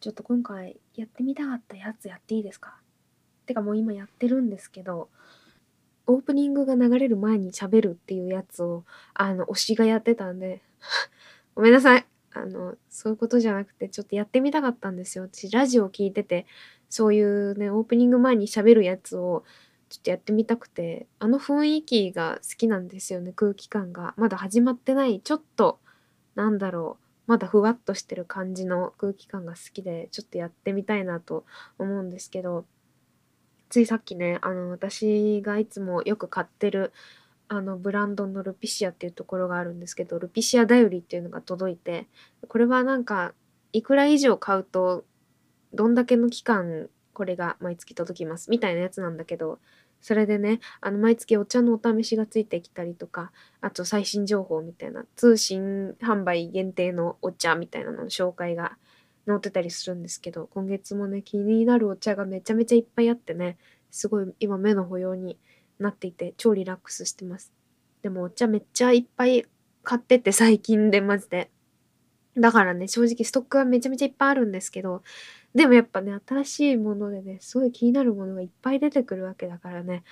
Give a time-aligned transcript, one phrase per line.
[0.00, 2.80] ちょっと今回やってみたかったやつやっていいですか？
[3.46, 5.08] てかもう今やってるんですけど、
[6.06, 8.84] オープニングが流れる前に喋るっていうやつを、
[9.14, 10.62] あの、推しがやってたんで、
[11.54, 12.06] ごめんなさい。
[12.32, 15.24] あの、そういうことじゃなくて、ちょっとやってみたかったんですよ。
[15.24, 16.46] 私、ラジオ聞いてて、
[16.88, 19.44] そういうね、オープニング前に喋るやつを、
[19.88, 24.14] ちょっとやってみたくて、あの雰囲気が好きなんですよね、空気感が。
[24.16, 25.80] まだ始まってない、ちょっと、
[26.36, 31.44] なんだろう、まだふわっとしてる感じの空気感が好きで、ちょっとやってみたいなと
[31.78, 32.64] 思うんですけど、
[33.68, 36.92] ついさっきね、あの、私がいつもよく買ってる、
[37.46, 42.08] あの、ブランドのルピシアっていうところがあるんですけど、ルピシアだよりっていうのが届いて、
[42.48, 43.32] これはなんか、
[43.72, 45.04] いくら以上買うと、
[45.72, 49.60] どんだけの期間、これが毎月届きます、みたいなやつなんだけど、
[50.00, 58.76] それでね、あの、毎月お茶のお試しがついてきたりとか、あと最新情報みたいな、通信販売限定のお茶みたいなのの紹介が
[59.26, 63.58] 載ってたりするんですけど、今月もね、気になるお茶がめちゃめちゃいっぱいあってね、
[63.90, 65.38] すごい今目の保養に
[65.78, 67.52] なっていて、超リラックスしてます。
[68.02, 69.44] でもお茶めっちゃいっぱい
[69.82, 71.50] 買ってて最近でマジで。
[72.36, 75.02] だからね、正直ストックはめちゃめちゃいっぱいあるんですけど、
[75.54, 80.04] でもやっぱね、新しいものでね、すごい気になるものがいっぱい出てくるわけだからね、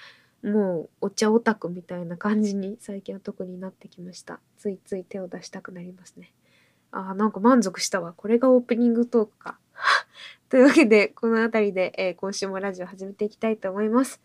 [0.43, 4.41] もうお茶オタクみたいな感じに最近は特になってきました。
[4.57, 6.33] ついつい手を出したくなりますね。
[6.91, 8.13] ああ、なんか満足したわ。
[8.17, 9.59] これがオープニングトークか。
[10.49, 14.21] というわけで、この辺りで、えー、今週もラジオ始めていきたいと思います。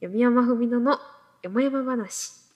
[0.00, 0.98] 読山文乃の
[1.42, 2.47] よもやま話。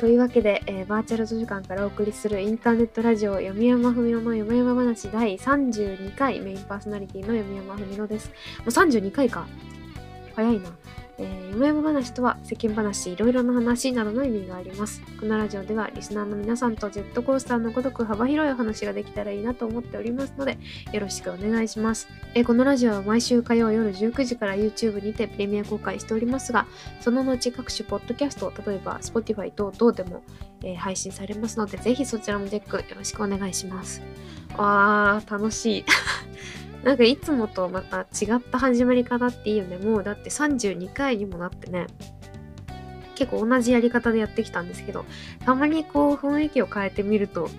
[0.00, 8.28] というわけで、えー、バーチャル図書館からお送りするインターネットラジオ読山文乃の読山話第32回メインパーソナリティの読山文乃です。
[8.28, 9.46] もう32回か。
[10.34, 10.68] 早いな。
[11.18, 15.00] えー、よも話とは世間話、いろいろな話などの意味があります。
[15.18, 20.58] このラジオではリスナーの皆さんとジェットコースターのごとく幅広いお話ができたらいいなと思っておりますので、
[20.92, 22.08] よろしくお願いします。
[22.34, 26.66] えー、このラジオは毎週火曜夜19時から YouTube にてプレミア公開しておりますが、
[27.00, 30.22] その後各種ポッドキャスト、例えば Spotify 等々でも、
[30.62, 34.02] えー、配信されますので、ぜひそちらもチェックよろしくお願いします。
[34.58, 35.84] あー、楽しい。
[36.86, 39.76] なんかいつもとまた違った始まり方っていいよね。
[39.76, 41.88] もうだって32回にもなってね。
[43.16, 45.04] 結構同じやり方でやってきたんですけど、
[45.44, 47.50] たまにこう雰囲気を変えてみると、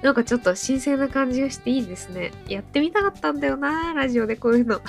[0.00, 2.30] なんかちょっと新鮮な感じがしていいですね。
[2.46, 4.80] やってみたかったんだよな、ラジオでこういうの。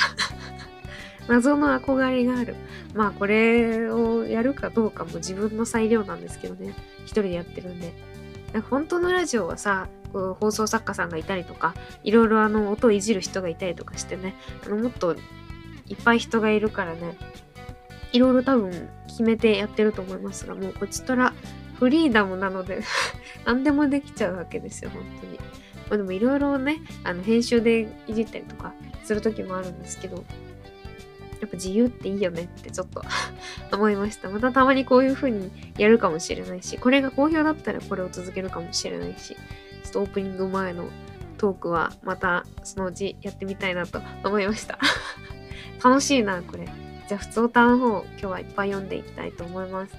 [1.27, 2.55] 謎の憧れがある。
[2.93, 6.75] まあこれをやるかどうかも自分の裁量なんですけどね。
[7.05, 7.91] 一人でやってるんで。
[8.69, 14.33] 本当のラジオはさ、こう放送作家さんがいたりとかいろいろあの音をいじる人がいたりとかしてね
[14.65, 15.15] あのもっと
[15.87, 17.15] いっぱい人がいるからね
[18.13, 21.33] いろいろ多分決めてやってると思いますがもうこちとら
[21.75, 22.81] フリーダムなので
[23.45, 25.37] 何でもできちゃうわけですよ本当に。
[25.89, 28.73] まあ、でもいろいろねあの編集でいじったりとか
[29.03, 30.25] する時もあるんですけど
[31.39, 33.03] やっぱ自由っていいよねってちょっと
[33.71, 34.29] 思いました。
[34.29, 39.37] またたまにこういう風にやるかもしれないし、これが好評だったらこれを続けるかもしれないし、
[39.87, 40.89] ちょっとオープニング前の
[41.37, 44.77] トークはまたそのうちやってみたいなと思いました
[45.81, 46.67] 楽しいな、これ。
[47.07, 49.95] じゃあ、普通歌の方、今日はいっぱい読んでいきたいと思います。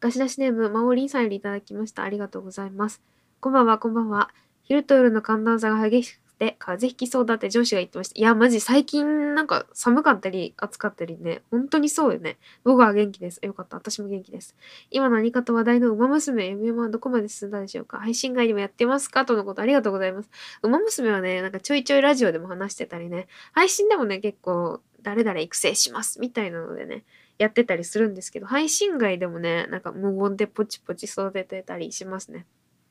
[0.00, 2.02] ガシ出しネーム、マオリンさんよりいただきました。
[2.02, 3.00] ありがとうございます。
[3.40, 4.30] こんばんは、こんばんは。
[4.64, 8.18] 昼と夜の寒暖差が激しで風邪ひきそうだって上司が言ってました。
[8.18, 12.38] いや、マジ最近なんか寒かったり暑かったりね、本当にそうよね。
[12.64, 13.38] 僕は元気です。
[13.42, 13.76] よかった。
[13.76, 14.56] 私も元気です。
[14.90, 17.98] 今何かと話題の馬娘、夢はどこまで進んだでしょうか？
[17.98, 19.24] 配信外にもやってますか？
[19.24, 20.30] とのことありがとうございます。
[20.62, 27.04] 馬娘はね、なんかちょいちょいラジオでも話してたりね、配信でもね、結構誰々育成しますみたいなのでね、
[27.38, 32.46] やってたりするんですけど、配信外でもね、なんか無言でポチポチ育ててたりしますね。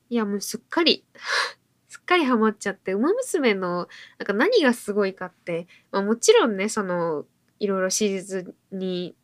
[0.09, 1.03] いや、もうすっかり
[1.93, 3.87] すっかりハマっちゃって、ウマ娘の、
[4.17, 7.25] なんか何がすごいかって、まあ、もちろんね、その、
[7.59, 9.16] いろいろ史実に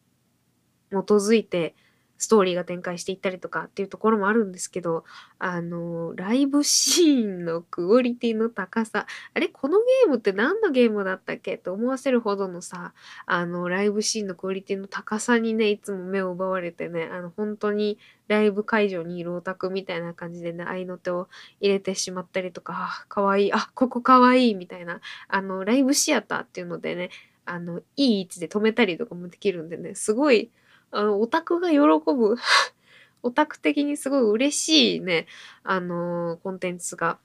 [0.91, 1.73] 基づいて、
[2.19, 5.05] ストーリーが展開していったりとかっていうところもあるんですけど、
[5.39, 11.57] あの、ライブシーンのクオリティの高さ、あれこのゲームって何のゲームだったっけ？
[11.57, 12.93] と思わせるほどのさ、
[13.25, 21.29] あの、ライブシーンのクオリティの高さにね、いつも目を奪われてね、あの、本当にライブ会場にいるオタクみたいな感じでね、合いの手を
[21.61, 22.73] 入れてしまったりとか、
[23.03, 24.99] あ、かわいい、あ、ここかわいいみたいな、
[25.29, 27.09] あの、ライブシアターっていうのでね、
[27.45, 30.51] あの、いい位置で止めたりとかもできるんでね、すごい、
[30.91, 32.35] あの、オタクが喜ぶ
[33.21, 35.27] オタク的にすごい嬉しいね、
[35.63, 37.19] あのー、コンテンツが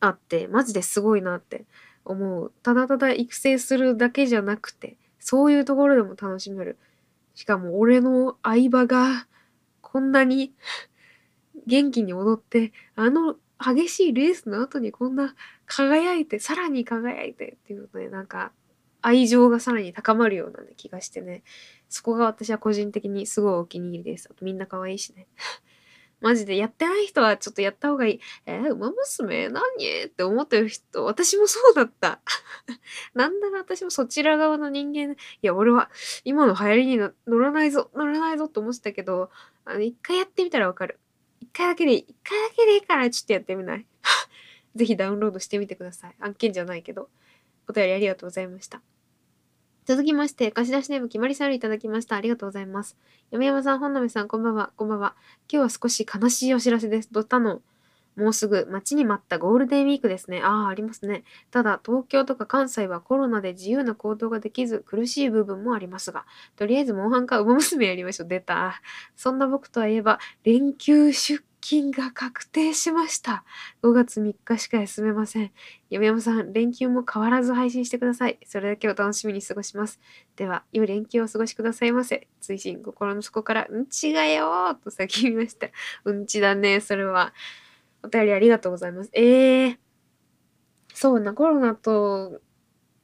[0.00, 1.66] あって、マジですごいなって
[2.04, 2.52] 思う。
[2.62, 6.78] ただただ育成するだけじゃなくて、そういうところでも楽しめる。
[7.34, 9.26] しかも俺の相葉が
[9.82, 10.54] こんなに
[11.66, 15.34] 元気に踊って、あの激しいレースの後にこんな
[15.66, 18.52] 輝いて、さらに輝いてっていうので、なんか
[19.06, 21.44] 愛情がさらに高まるような、気がしてね。
[21.88, 24.28] そこが私は個人的にすごいお気に入りです。
[24.28, 25.28] あとみんな可愛いしね。
[26.20, 28.20] マジでやってない人はちょっとやった方がいい。
[28.46, 29.62] えー、馬娘何？
[30.06, 32.20] って思ってる人、私もそうだった。
[33.14, 35.88] なんだら私もそちら側の人間、いや、俺は
[36.24, 36.96] 今の流行りに
[37.28, 39.30] 乗らないぞ、乗らないぞって思ってたけど、
[39.64, 40.98] あの、一回やってみたらわかる。
[41.40, 41.98] 一回だけでいい。
[42.08, 43.86] 一回だけでいいからちょっとやってみない
[44.74, 46.16] ぜひダウンロードしてみてください。
[46.18, 47.08] 案件じゃないけど。
[47.68, 48.82] お便りありがとうございました。
[49.86, 52.16] 続きまして、貸し出しネーム決まりさんいただきました。
[52.16, 52.96] ありがとうございます。
[53.30, 54.72] 山山さん、本並さん、こんばんは。
[54.74, 55.14] こんばんは。
[55.48, 57.12] 今日は少し悲しいお知らせです。
[57.12, 57.62] どったの
[58.16, 60.40] もうすぐ待ちに待ったゴールデンウィークですね。
[60.42, 61.22] ああ、ありますね。
[61.52, 66.24] ただ、東京とか関西はコロナで自由な行動ができず苦しい部分もありますが、
[66.56, 68.28] とりあえずモンハンか馬娘やりましょう。
[68.28, 68.82] 出た。
[69.14, 73.42] そんな僕とはいえば、連休出勤が確定しました。
[73.82, 75.50] 5月3日しか休めません。
[75.90, 78.38] 嫁山さん、連休も変わらず配信してください。
[78.46, 79.98] それだけを楽しみに過ごします。
[80.36, 82.28] では、良い連休をお過ごしくださいませ。
[82.40, 85.66] 追伸、心の底から、うんちがよーと叫びました。
[86.04, 87.34] うんちだね、それは。
[88.04, 89.10] お便りありがとうございます。
[89.12, 89.76] えー、
[90.94, 92.40] そうな、コロナと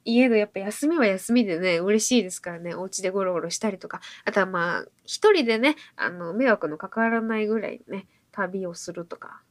[0.05, 9.41] いえどやっぱ休みは休みでね、嬉しいですからね、お家でゴロゴロしたりとか、あとはまあ、一人でね、あの、迷惑のかからないぐらいね、旅をするとか。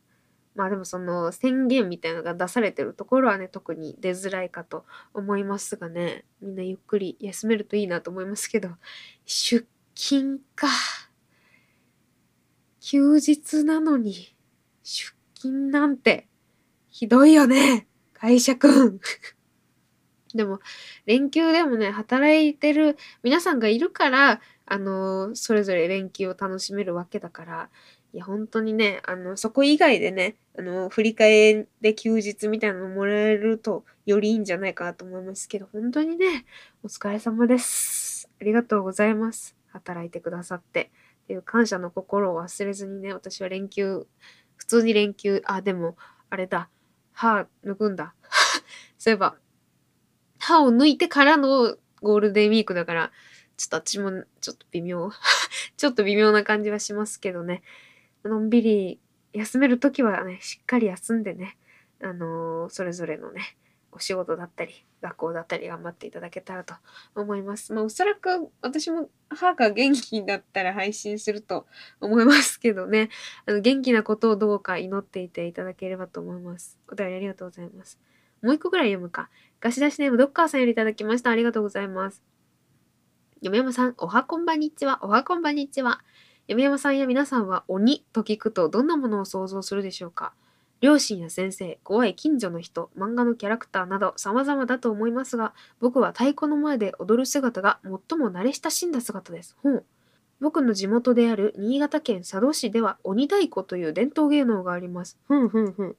[0.55, 4.85] まあでもその宣言みたいなのが出されてるところはね、特に出づらいかと
[5.15, 8.69] 思いますがね、みんなゆっくり休めるといいなと思いますけど、
[9.25, 10.69] 出勤か。
[12.81, 14.35] 休日なのに、
[14.83, 16.29] 出勤なんて、
[16.91, 19.01] ひどいよね、会社くん。
[20.35, 20.61] でも、
[21.07, 27.71] 連休でもね、働いてる皆さんがいるから、あのそれぞれ連休を楽しめるわけだから、
[28.15, 31.25] いや、本当にね、あの、そこ以外でね、あの、振り替
[31.61, 36.45] えで休日みたいなのもらえるとよりいいんじゃないかなと思いますけど、本当にね、
[36.83, 38.29] お疲れ様です。
[38.41, 39.57] ありがとうございます。
[39.69, 40.91] 働いてくださって。
[41.25, 44.07] っていう感謝の心を忘れずにね、私は連休、
[44.57, 45.97] 普通に連休、あ、でも、
[46.29, 46.69] あれだ、
[47.13, 48.15] 歯抜くんだ。
[48.99, 49.37] そういえば、
[50.39, 53.13] 歯を抜いてからのゴールデンウィークだから、
[53.57, 55.11] ちょっと私もちょっと微妙。
[55.79, 57.63] ちょっと微妙な感じはしますけどね。
[58.29, 59.01] のんびり
[59.33, 61.57] 休めるときはね、しっかり休んでね、
[62.03, 63.57] あのー、それぞれのね、
[63.93, 66.75] お仕事だったり、学校だったり頑張っていただけたらと
[67.15, 67.73] 思います。
[67.73, 71.67] まあおそらく私も母が元気だったら配信すると
[72.01, 73.11] 思いますけどね、
[73.47, 76.79] あの元気なことをどうか祈っていていただければと思います。
[76.91, 77.99] お便りありがとうございます。
[78.43, 79.29] もう一個ぐらい読むか。
[79.61, 81.31] ガシ出しネームドッカーさんよりいただきました。
[81.31, 82.23] ありがとうございます。
[83.41, 85.01] 嫁山さん、おはこんばんにちは。
[85.03, 86.01] おはこんばんにちは。
[86.53, 90.35] 山山さんや皆さんは鬼と聞くとどんなものを想像するでしょうか？
[90.83, 99.57] 両親や先生、怖い近所の人、漫画のキャラクターなど様々だと思いますが、僕は太鼓の前で踊る姿が最も慣れ親しんだ姿です。
[99.63, 99.85] ほう。
[100.43, 105.17] 僕の地元である新潟県佐渡市では鬼太鼓という伝統芸能があります。
[105.29, 105.97] ふんふんふん。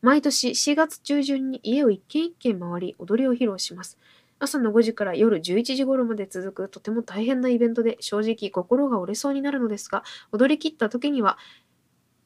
[0.00, 3.98] 毎年4月中旬に家を一軒一軒回り踊りを披露します。
[4.42, 11.38] 朝の5時から夜11時頃まで続くとても大変なイベントで正直心が折れそうになるのですが、踊り切った時には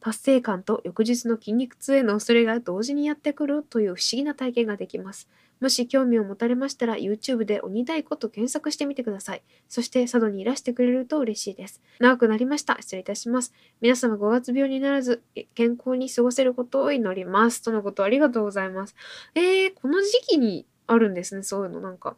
[0.01, 5.29] 達成感と翌日の筋肉痛への恐れが同時にやってくるという不思議な体験ができます。
[5.61, 9.43] もし興味を持たれましたら YouTube で鬼太鼓と検索してみてください。
[9.69, 11.83] そして佐渡にいらしてくれると嬉しいです。
[11.99, 12.77] 長くなりました。
[12.81, 13.53] 失礼いたします。
[13.83, 15.23] 皆様5月病にならず
[15.55, 17.63] 健康に過ごせることを祈ります。
[17.63, 18.95] とのことありがとうございます。
[19.35, 21.81] えー、この時期にあるんですね、そういうの。
[21.81, 22.17] なんか、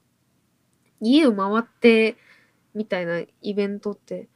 [1.00, 2.16] 家を回って
[2.74, 4.28] みたいなイベントって、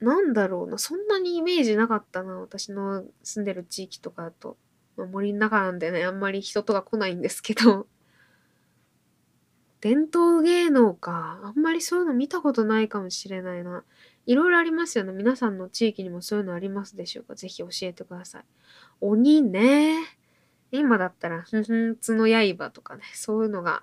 [0.00, 4.56] なんだろうな、そんなにイメージなかったな、私の住んでる地域とかだと。
[4.96, 7.86] まあ、森の中なんでね、あんまり人とか来ないんですけど。
[9.80, 11.40] 伝統芸能か。
[11.42, 13.84] あんまりそういうの見たことないかもしれないな。
[14.26, 15.12] いろいろありますよね。
[15.12, 18.44] 皆さんの地域にもそういうのありますでしょうかぜひ教えてください。
[19.00, 19.98] 鬼ね。
[20.78, 23.82] 今だったら、ふんふんつの刃とかね、そういうのが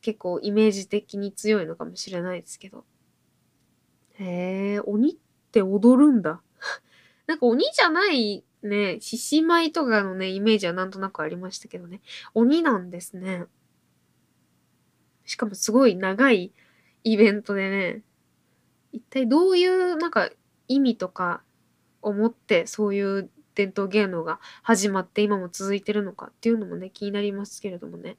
[0.00, 2.84] 結構イメージ的に強いのかもしれないですけど。
[4.14, 5.16] へえ、鬼っ
[5.52, 6.42] て踊るんだ。
[7.26, 12.00] なんか鬼じゃないね、獅子舞とかのね、イメージはなんとなくありましたけどね。
[12.34, 13.46] 鬼なんですね。
[15.24, 16.52] しかもすごい長い
[17.04, 18.02] イベントでね、
[18.92, 20.30] 一体どういうなんか
[20.68, 21.42] 意味とか
[22.02, 28.16] 思ってそういう伝統芸能が始まって今も続いてるのかっていうのもね、気になりますけれどもね。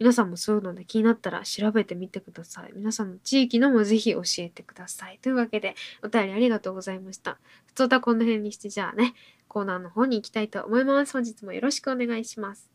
[0.00, 2.72] 皆さんもそういうので気になったら調べてみてください。
[2.74, 5.18] 皆さんの地域のもぜひ教えてください。
[5.22, 7.38] というわけで、お便りありがとうございました。
[7.66, 9.14] 普通はこの辺にして、じゃあね、
[9.48, 11.12] コーナーの方に行きたいと思います。
[11.12, 12.73] 本日もよろしくお願いします。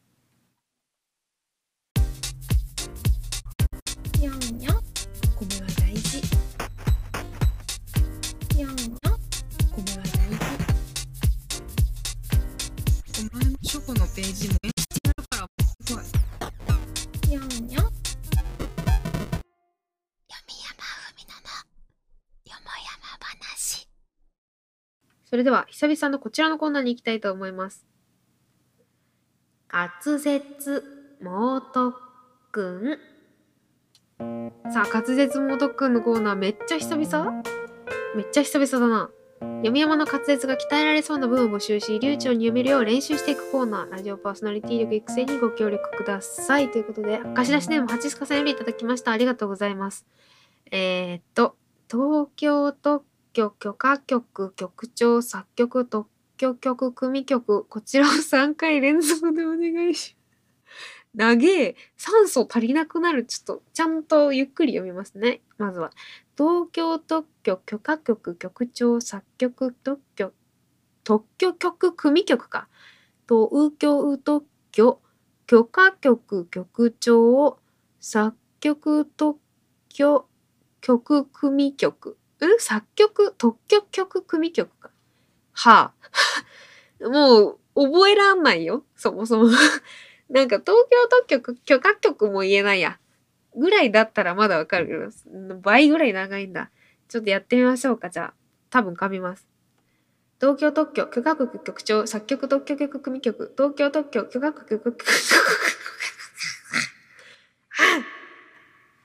[25.29, 27.85] それでは久々のこちらのコーナーに行きたいと思います。
[29.71, 30.83] 滑舌
[31.21, 31.95] 猛特
[32.51, 32.97] 訓。
[34.73, 37.43] さあ、滑舌猛特訓のコーナーめっちゃ久々？
[38.15, 39.11] めっちゃ久々だな。
[39.39, 46.71] 読み山の滑舌が鍛えられそうな文を募集し、流暢に読めるよう練習していくコーナー、ラジオパーソナリティ力育成にご協力ください。
[46.71, 49.11] ということで、貸し出しネーム、ハチスカさんよりいただきました。
[49.11, 50.07] ありがとうございます。
[50.71, 51.55] えー、っと、
[51.87, 52.71] 東京
[53.39, 60.19] 都許可局、局長、作曲、特許局、組曲、こちらを3回連続でお願いします。
[61.15, 61.75] 長え。
[61.95, 63.25] 酸素足りなくなる。
[63.25, 65.41] ちょっと、ちゃんとゆっくり読みますね。
[65.57, 65.91] まずは。
[66.37, 70.33] 東京特許許可局局長作曲特許
[71.03, 72.67] 特許局組曲か。
[73.27, 75.01] 東京特許
[75.47, 77.57] 許可局局長
[77.99, 79.39] 作曲特
[79.89, 80.27] 許
[80.81, 84.91] 曲組曲うん作曲、特許曲組曲か。
[85.53, 85.93] は
[87.01, 87.03] あ。
[87.09, 88.85] もう、覚えらんないよ。
[88.95, 89.49] そもそも
[90.29, 92.99] なんか、東京特許許可局も言えないや。
[93.55, 96.69] ぐらいだったらまだわかるけど、倍ぐらい長いんだ。
[97.07, 98.33] ちょっとやってみましょうか、じゃあ。
[98.69, 99.47] 多分噛みます。
[100.39, 105.05] 東京特許許可局局長作曲特許曲組曲東京特許許可局局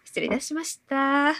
[0.05, 1.35] 失礼いたしました。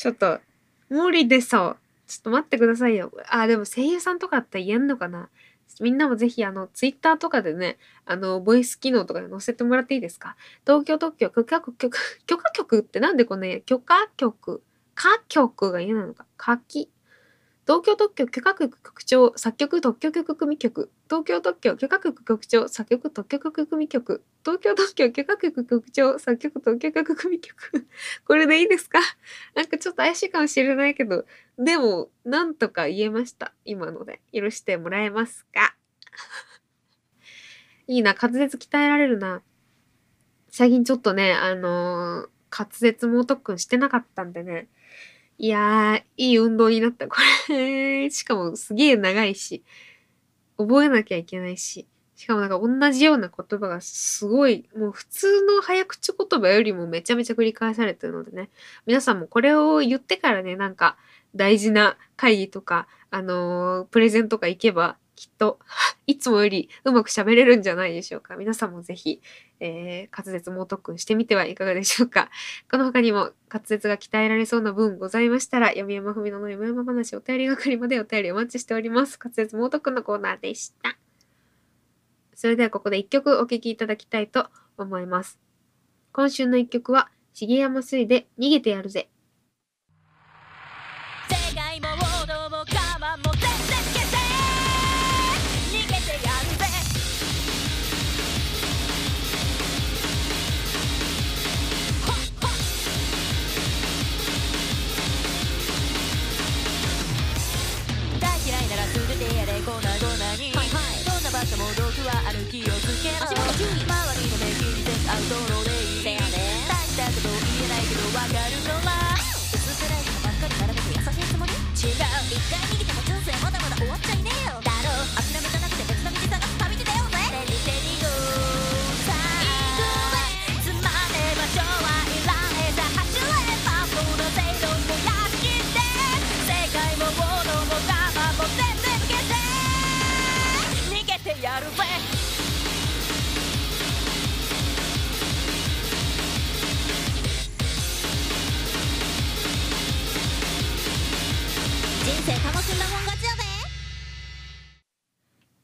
[0.00, 0.40] ちょっと、
[0.88, 1.76] 無理でさ。
[2.06, 3.12] ちょっと待ってくださいよ。
[3.28, 5.28] あ、でも声優さんとかって言えんのかな
[5.80, 7.76] みんなもぜひ、あの、ツイッターとかでね、
[8.06, 10.36] あの、ボイス機能とかで載せてもらっていいですか？
[10.66, 11.90] 東京特許許可局、
[12.26, 14.62] 許可局ってなんでこの、ね、許可局、
[14.94, 16.90] 可局が嫌なのか書き。
[17.70, 20.90] 東京特許許可局局長作曲特許局組曲。
[21.08, 24.24] 東京特許許可局局長作曲特許局組曲。
[24.44, 27.86] 東京特許許可局局長作曲特許局組曲。
[28.26, 28.98] これでいいですか？
[29.54, 31.24] なんかちょっと怪しいかもしれないけど。
[31.58, 33.54] でもなんとか言えました。
[33.64, 34.20] 今ので。
[34.32, 35.76] 許してもらえますか？
[37.86, 38.16] いいな。
[38.20, 39.44] 滑舌鍛えられるな。
[40.48, 44.66] 最近ちょっとねあのー、滑舌猛特訓してなかったんでね。
[45.42, 47.08] いやー、いい運動になった。
[47.08, 47.16] こ
[47.48, 48.10] れ。
[48.12, 49.64] しかもすげえ長いし、
[50.58, 58.50] 覚えなきゃいけないし、しかもなんか同じような言葉がすごい、もう普通の早口言葉よりもめちゃめちゃ繰り返されてるのでね、
[58.84, 60.98] 皆さんもこれを言ってからね、なんか
[61.34, 65.58] 大事な会議とか、あのー、プレゼントとか行けば、きっと、
[66.06, 68.36] いつもよりうまく喋れるんじゃないでしょうか。
[68.36, 69.20] 皆さんもぜひ、
[69.60, 72.30] えー、滑舌猛特訓してみてはいかがでしょうか。
[72.70, 79.18] この他にも滑舌が鍛えられそうな文ございましたら、読み山文乃の読み山話お便り係までお便りお待ちしております。
[79.22, 80.96] 滑舌猛特訓のコーナーでした。
[82.34, 84.48] それではここで一曲お聴きいただきたいと
[84.78, 85.38] 思います。
[86.12, 89.10] 今週の一曲は、重山水で逃げてやるぜ。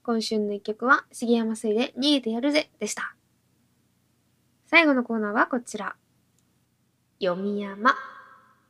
[0.07, 3.17] 今週の一曲は、杉山水で逃げてやるぜでした。
[4.69, 5.97] 最後のコーナーはこちら。
[7.21, 7.93] 読み山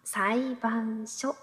[0.02, 1.36] 裁判所。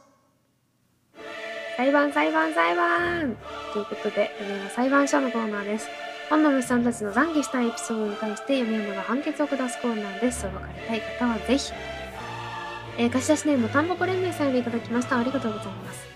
[1.77, 3.38] 裁判裁判裁判
[3.71, 5.88] ということで、読山裁判所のコーナーです。
[6.27, 10.41] 本の虫さんたちの懺悔したいエピソードに対して読山が判決を下すコーナーです。
[10.41, 11.71] そう分かりたい方はぜひ。
[12.97, 15.19] えー、貸し出しネーム、たんぽぽ連盟さんよりいただきました。
[15.19, 16.12] ありがとうございます。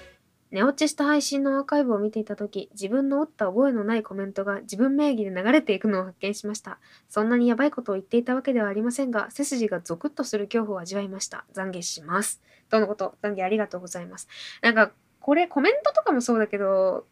[0.50, 6.80] 寝落ちした配信のアーカイブを見ていたとき、自分の打った覚えのないコメントが自分名義で流れていくのを発見しました。
[7.10, 11.46] そんなにやばいことを言っていたわけではありませんが、背筋がゾクッとする恐怖を味わいました。
[11.54, 12.42] 懺悔します。
[12.70, 14.28] とのこと、懺悔ありがとうございます。
[14.62, 17.06] なんか、これコメントとかもそうだけど、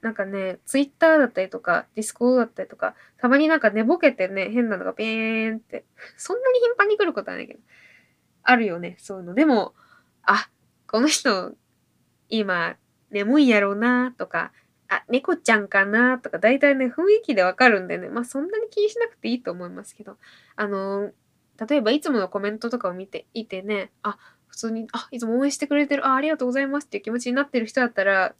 [0.00, 5.84] なんかね、ツイッターだったりとか、ディスコードだったりとか、たまになんか寝ぼけてね、変なのがペーンって、
[6.16, 7.60] そんなに頻繁に来ることはないけど、
[8.42, 9.34] あるよね、そういうの。
[9.34, 9.74] でも、
[10.22, 10.48] あ、
[10.86, 11.52] この人、
[12.30, 12.76] 今、
[13.10, 14.52] 眠いやろうなとか、
[14.88, 20.16] あ、猫ちゃんかなとか、だいたいね、雰囲気でわかるんでね、まあそんなに気にしなくていいと思いますけど、
[20.56, 21.12] あの、
[21.68, 24.18] 例えばいつものコメントとかを見ていてね、あ、
[24.48, 28.34] 普通に、あ、いつも応援してくれてる、あ、ありがとうございますっていう気持ちになってる人だったら、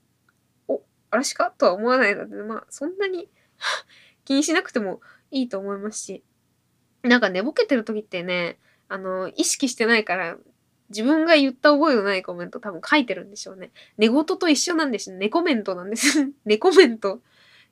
[0.68, 3.28] お、嵐かとは思わないので、まあそんなに
[4.24, 6.24] 気にしなくてもいいと思いますし、
[7.02, 10.36] なんか寝ぼけてる時ってね、あの、意識してないから、
[10.90, 13.70] 自分が言った覚えのないコメント多分書いてるんでしょうね。
[13.96, 15.12] 寝言と一緒なんです。
[15.12, 16.32] 寝コメントなんです。
[16.44, 17.20] 寝コメント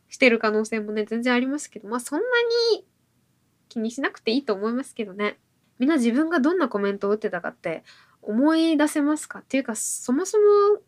[0.09, 2.27] してる可能性もね、全然ありますけど、まあそんな
[2.73, 2.87] に
[3.69, 5.39] 気にしなくていいと思いますけどね。
[5.79, 7.85] みんな自分がどんなコメントを打ってたかって
[8.23, 9.41] 思い出せますか？
[9.41, 10.39] っていうか、そもそ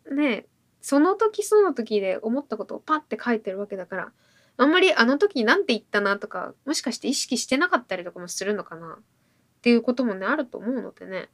[0.07, 0.47] もね、
[0.81, 4.11] その時その時で思ったことをパッて書いてるわけだから、
[4.57, 9.03] あんまりあの時なんて言ったなとか、もしかして意識してなかったりとかもするのかなっ
[9.61, 11.29] ていうこともね、あると思うのでね。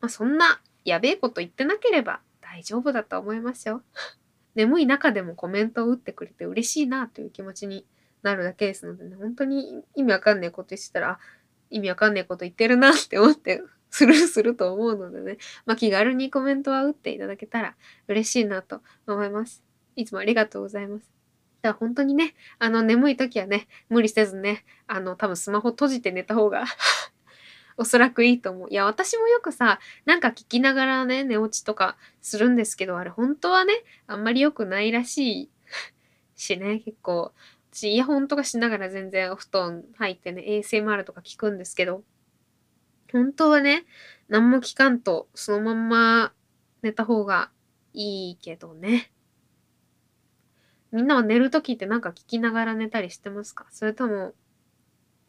[0.00, 3.82] まあ、そんなやべえこと言ってなければ大丈夫だと思いますよ。
[4.54, 7.84] 眠い中でもコメントを打ってくれて嬉しいなという気持ちに
[8.22, 11.18] なるだけですのでね、本当に意味わかんないこと言ってたら、
[11.70, 17.76] 意味わかんないこと言ってるなって思って スルーすると思うのでね、まあ、気軽にコメントは打っていただけたら
[18.08, 19.62] 嬉しいなと思います。
[19.96, 21.10] いつもありがとうございます。
[21.62, 26.64] だから本当にね、あの眠い時はね、無理せずね、あの多分スマホ閉じて寝た方が
[27.76, 28.68] おそらくいいと思う。
[28.70, 33.74] いや、私もよくさ、なんか聞きながらね、寝落ちとかするんですけど、あれ本当はね、
[34.06, 35.50] あんまり良くないらしい
[36.36, 37.32] しね、結構。
[37.72, 42.02] 私イヤホンとかしながら全然お布団入ってね、ASMR とか聞くんですけど、
[43.12, 43.84] 本当はね、
[44.28, 46.32] 何も聞かんと、そのまんま
[46.82, 47.50] 寝た方が
[47.92, 49.12] いいけどね。
[50.92, 53.66] みんなは寝るときってなんか聞きながら寝たりしてますか？
[53.70, 54.34] それとも、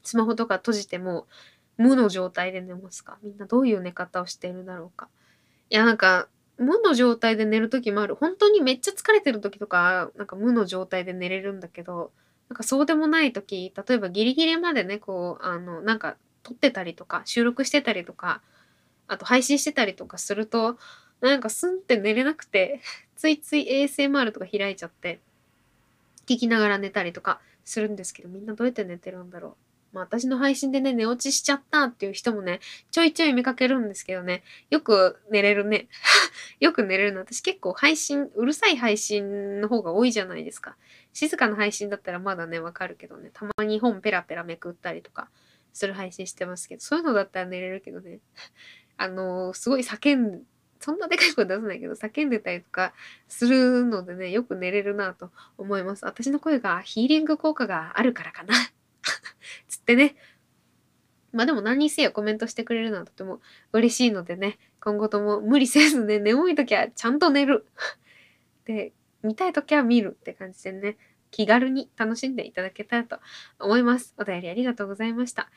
[0.03, 1.27] スマホとか閉じても、
[1.77, 3.17] 無の状態で寝ますか？
[3.23, 5.09] みんなどういう寝方をしているだろうか？
[5.69, 8.15] いや、なんか、無の状態で寝るときもある。
[8.15, 12.11] 本当にめっちゃ疲れてるときとか、なんか無の状態で寝れるんだけど、
[12.49, 18.41] なんかそうでもないとき、例えばギリギリまでね、こう、あの、なんか撮ってたりとか、収録してたりとか、
[19.07, 20.77] あと配信してたりとかすると、
[21.21, 22.81] なんかスンって寝れなくて、
[23.15, 25.19] ついつい ASMR とか開いちゃって、
[26.27, 29.66] 聞きながら寝たりとかするんですけど、みんなどうやって寝てるんだろう？
[29.97, 32.59] まあ私の配信でね、寝落ちしちゃったっていう人もね、
[32.91, 35.87] ちょいちょい見かけるんですけどね、よく寝れるね。
[36.59, 37.21] よく寝れるの。
[37.21, 40.77] 私結構配信、うるさい配信の方が多いじゃないですか。
[41.13, 45.29] 静かな配信だったらまだね、わかるけどね、たまに本ペラペラめくったりとか
[45.73, 48.19] する配信してますけど、そういうのだったら寝れるけどね、
[48.97, 50.43] あのーすごい叫ん、
[50.79, 52.93] そんなでかい声出さないけど、叫んでたりとか
[53.27, 56.05] するのでね、よく寝れるなと思います。
[56.05, 58.53] 私の声がヒーリング効果があるからかな。
[59.67, 60.15] つってね。
[61.33, 63.41] まあでも何にせよコメントしてくれるのはとても
[63.73, 67.65] 嬉しいのでね、今後とも無理せずね、眠い時はちゃんと寝る。
[68.65, 68.93] で、
[69.23, 70.97] 見たい時は見るって感じでね、
[71.31, 73.19] 気軽に楽しんでいただけたらと
[73.59, 74.15] 思います。
[74.17, 75.49] お便りありがとうございました。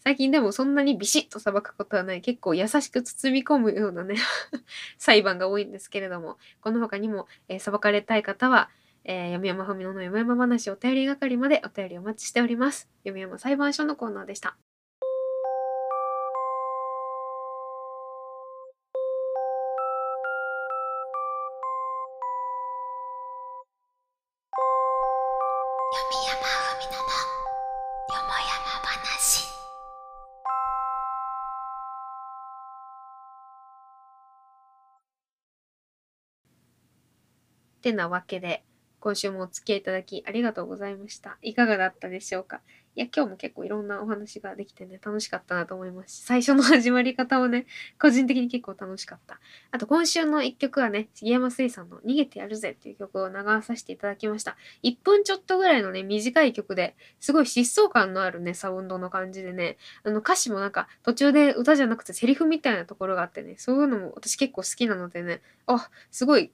[0.00, 4.14] 最近でもそんなにビシッと裁くことはない、結構優しく包み込むようなね、
[4.98, 8.70] 裁判が多いんですけれども、この他にも、えー裁かれたい方は、
[9.08, 12.88] えー、読山文乃の読山話お便り係までお便りお待ちしております。
[13.04, 14.56] 読山裁判所のコーナーでした。
[25.92, 26.42] 読山
[26.74, 27.06] 文乃の
[28.10, 29.46] よもやま話
[37.82, 38.64] てなわけで、
[39.06, 41.38] 今週もお付き合いいただきありがとうございました。
[41.40, 42.60] いかがだったでしょうか？
[42.96, 47.66] いや、今日も結構いろんなお話ができてね、楽しかったなと思いますし、最初の始まり方もね、
[48.00, 49.38] 個人的に結構楽しかった。
[49.70, 54.56] あと今週の一曲はね、杉山水さんの逃げてやるぜっていう曲を流させていただきました。
[54.82, 66.50] 1分ちょっとぐらいのね、短い曲で、すごい疾走感のあるね、サウンドの感じでね、あの歌詞もなんか途中で歌じゃなくてセリフみたいなところがあってね、そういうのも私結構好きなのでね、あ、すごい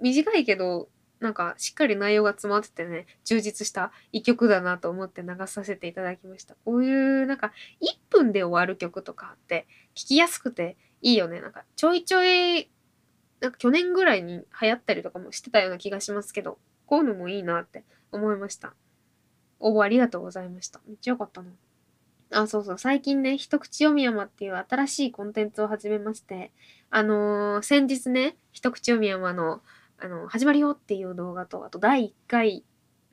[0.00, 0.88] 短いけど、
[1.20, 6.54] なんかしっかり内容が詰まっててね、充実した一曲だなと思って流させていただきました。
[6.64, 11.40] こういうなんか1分で終わる曲とかって聞きやすくていいよね。
[11.40, 12.70] なんかちょいちょい、
[13.40, 18.74] なんか去年ぐらいに流行ったりとかもしてたような気がしますけど、こういうのもいいなって思いました。
[19.58, 20.80] 応募ありがとうございました。
[20.86, 21.50] めっちゃよかったな。
[22.32, 22.78] あ、そうそう。
[22.78, 26.50] 最近ね、一口読み山っていう新しいコンテンツを始めまして、
[26.90, 29.62] あのー先日ね、一口読み山の、
[29.98, 32.64] あの始まるよっていう動画と、あと第1回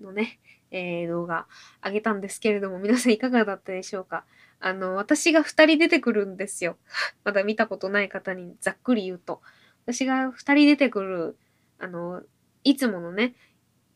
[0.01, 0.39] のね、
[0.71, 1.47] えー動画
[1.83, 4.25] 上げたんですけれども、皆さんいかがだったでしょうか？
[4.59, 6.77] あの、私が2人出てくるんですよ。
[7.23, 9.41] まだ見たことない方にざっくり言うと。
[9.85, 11.37] 私が2人出てくる、
[11.79, 12.23] あの、
[12.63, 13.35] いつものね、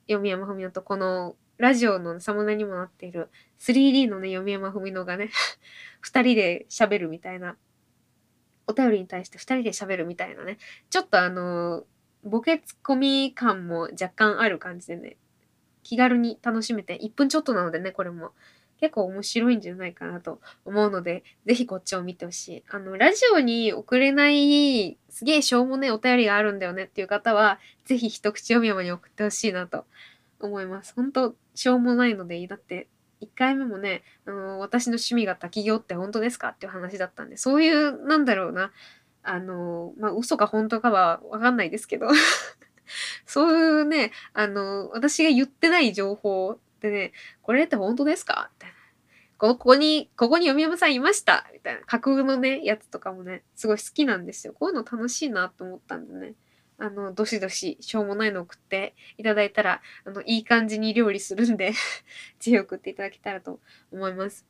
[0.10, 5.30] 読山文乃とこのラジオのサムネにもなっている 3D のね、読山文乃がね、
[6.06, 7.58] 2人で喋るみたいな、
[8.68, 10.58] お便りに対して2人で喋るみたいなね、
[10.90, 11.86] ちょっとあの、
[12.28, 15.18] ボケツッコミ感も若干ある感じでね、
[15.84, 18.32] 気軽に楽しめて、1分ちょっとなのでね、これも。
[18.80, 22.64] 結構面白いんじゃないかなと思うので、ぜひこっちを見てほしい。
[22.70, 29.86] あの、ラジオに送れない、すげえしょうもねお便りがあるんだよねっていう方は、ぜひ一口読み山に送ってほしいなと
[30.40, 30.94] 思います。
[30.96, 32.48] 本当しょうもないのでいい。
[32.48, 32.88] だって、
[33.22, 38.72] 1回目もね、あの私の趣味が滝行って本当ですかっていう話だったんで、そういう、なんだろうな、
[39.30, 42.08] あの、まあ、嘘か本当かはわかんないですけど、
[43.26, 47.12] そういうね、あの、私が言ってない情報でね、
[47.42, 48.50] これって本当ですか？
[48.56, 48.76] みたいな。
[49.38, 51.46] ここに、ここに読山さんいました？
[51.54, 51.82] みたいな。
[51.86, 54.54] 架空のね、やつとかもね、すごい好きなんですよ。
[54.54, 56.34] こういうの楽しいなと思ったんでね。
[56.80, 61.78] あの、どしどし、しょうもないの送っていただいたら、あの、いい感じに料理するんで、ぜ
[62.52, 63.60] ひ送っていただけたらと
[63.92, 64.46] 思います。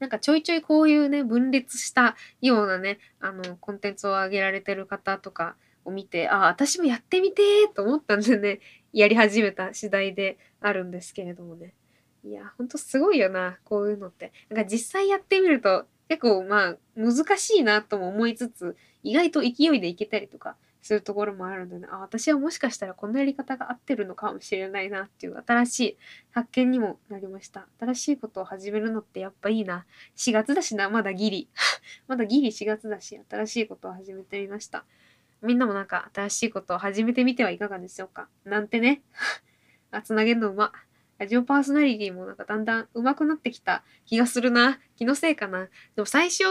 [0.00, 8.60] なんかちょいちょいこういうね、分裂したようなね、あの、コンテンツを上げられてる方とかを見て、ああ、私もやってみてーと思ったんでね、
[8.92, 11.74] やり始めた次第であるんですけれどもね。
[12.24, 14.32] いや、ほんとすごいよな、こういうのって。
[14.48, 25.96] なんか実際やってみると、結構まあ、難しいなとも思いつつ、意外と勢いでいけたりとかするところもあるんでね、あ、私はもしかしたらこのやり方が合ってるのかもしれないなっていう新しい
[26.30, 27.66] 発見にもなりました。
[27.80, 29.84] 新しいことを始めるのってやっぱいいな。
[30.16, 31.48] 4月だしな、まだギリ。
[32.06, 34.84] まだギリ4月だし、新しいことを始めてみました。
[35.42, 38.28] みんなもなんか新しいことを始めてみてはいかがでしょうか。
[38.44, 39.02] なんてね。
[39.90, 40.72] あ、つなげるのうま。
[41.18, 44.78] ラジオパーソナリティもなんかだんだん上手くなってきた気がするな。
[44.96, 45.68] 気のせいかな。
[45.96, 46.44] でも最初、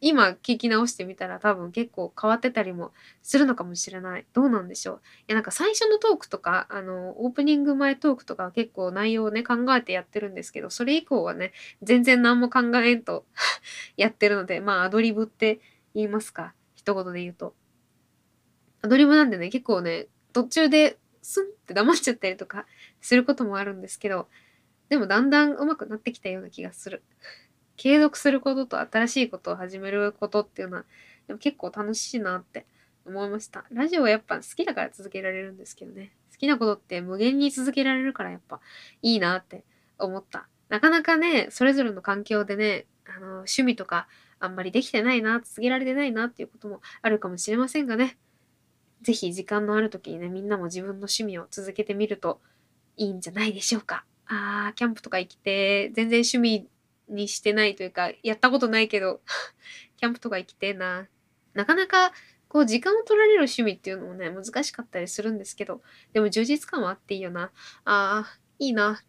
[0.00, 4.26] 今聞き直してみたら多分結構変わってたりもするのかもしれない。
[4.34, 5.00] どうなんでしょう。
[5.20, 11.52] いやなんか最初のトークとか、あの、オープニング前トークとかは結構内容をね考えてやってるんですけど、それ以降はね、
[11.82, 13.24] 全然何も考えんと
[13.96, 15.60] やってるので、まあアドリブって
[15.94, 16.54] 言いますか。
[16.74, 17.54] 一言で言うと。
[18.82, 22.66] アドリブなんでね、結構ね、途中でスンって黙っちゃったりとか
[23.00, 24.28] することもあるんですけど、
[24.90, 27.02] でもだんだん上手くなってきたような気がする。
[27.76, 30.84] 継続することと新しいことを始めることっていうのは、
[31.26, 32.66] でも結構楽しいなって
[33.06, 33.64] 思いました。
[33.70, 36.12] ラジオはやっぱ好きだから続けられるんですけどね。
[36.32, 38.60] 好きなことって無限に続けられるからやっぱ
[39.02, 39.64] いいなって
[39.98, 40.48] 思った。
[40.68, 44.08] なかなかね、それぞれの環境でね、あの、趣味とか
[44.40, 48.16] あんまりできてないな、続けられてないなっていうこともあるかもしれませんがね。
[49.02, 52.40] ぜひ時間のある時にね、みんなも自分の趣味を続けてみると
[52.96, 54.04] いいんじゃないでしょうか。
[54.26, 56.66] あー、キャンプとか行きて、全然趣味
[57.08, 59.20] にしてないというか、やったことないけど、
[59.96, 61.08] キャンプとか行きてえな。
[61.54, 62.12] なかなか、
[62.48, 67.52] こう、時間を取られる趣味っていうのもね、難しかったりするんですけど、でも充実感はあっていいよな。
[67.84, 69.02] あー、いいな。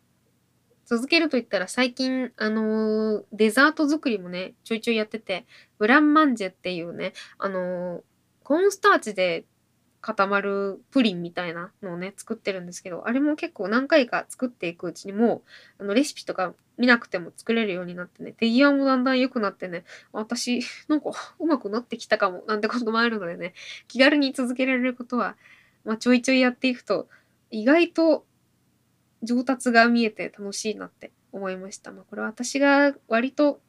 [0.85, 5.45] 続けると言ったら最近、あのーデザート作りもね、ちょいちょいやってて、
[5.79, 8.03] ブランマンジェっていうね、あのー
[8.43, 9.45] コーンスターチで
[10.05, 15.41] 固まるプリンみたいなのをね、作ってるんですけど、あれも結構何回か作っていくうちにも
[15.79, 23.55] う、あの、レシピとか見なくても作れるようになってね、手際もだんだん良くなってね、私、なんか上手くなってきたかも、なんてこともあるのでね、
[23.87, 25.37] 気軽に続けられることは、
[25.85, 27.09] まあ、ちょいちょいやっていくと、
[27.49, 28.27] 意外と
[29.23, 31.91] 上達が見えて楽しいなって思いました。
[31.91, 33.59] まあ、これは私が割と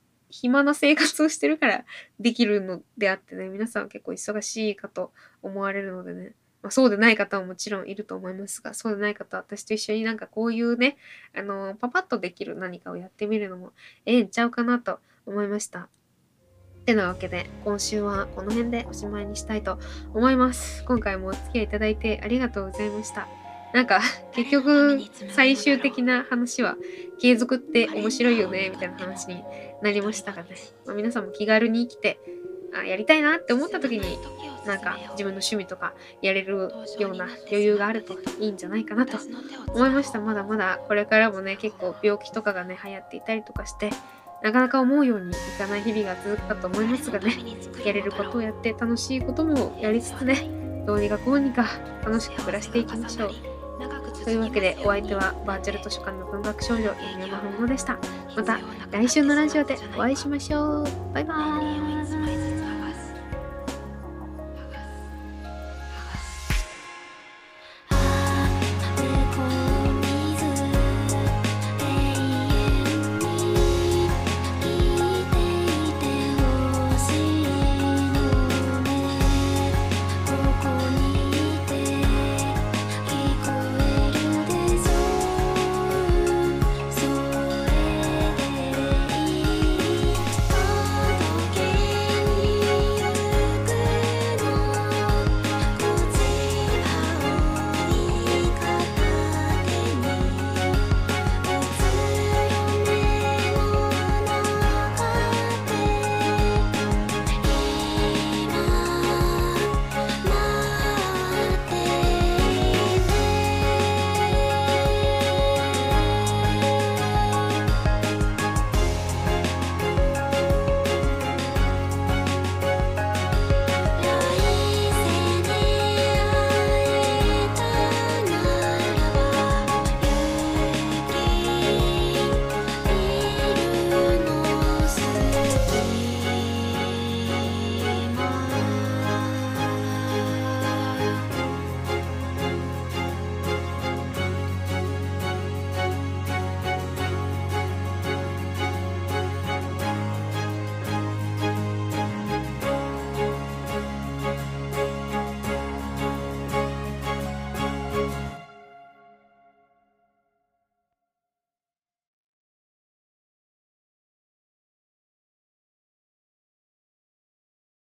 [0.41, 1.85] 暇な生活をしてるから
[2.21, 10.97] できるのであってね、皆さんは結構忙しいかと思われるのでね、まあ、そうでない方ももちろんいると思いますが、そうでない方は私と一緒になんかこういうね、
[11.35, 13.73] あのパパッとできる何かをやってみるのも
[14.05, 15.89] ええんちゃうかなと思いました。
[16.85, 19.79] てなわけで、今週はこの辺でおしまいにしたいと
[20.15, 20.85] 思います。
[20.85, 23.46] 今回もお付き合いいただいてありがとうございました。
[23.73, 24.01] なんか、
[24.33, 25.01] 結局、
[25.31, 26.77] 最終的な話は、
[27.19, 29.43] 継続って面白いよね、みたいな話に
[29.83, 30.51] なりましたがね。
[30.87, 32.19] まあ、皆さんも気軽に生きて、
[32.79, 34.19] あやりたいなって思った時に
[34.67, 39.19] なんか自分の趣味とかやれるような余裕があるといいんじゃないかなと
[39.73, 43.91] 思いましたまだまだこれからもね結構病気とかがね流行っていたりとかして
[44.43, 47.35] なかなか思うようにいかない日々が続くかと思いますがね
[47.85, 50.51] やれることをやって楽しいこともやりつつね
[50.87, 51.67] どうにかこうにか
[52.05, 53.56] 楽しく暮らしていきましょう
[54.27, 57.97] というわけでお相手はバーチャル図書館の文学少女犬山本でした。
[58.35, 58.59] また
[58.91, 60.85] 来週のラジオでお会いしましょう。
[61.15, 62.46] バイバーイ。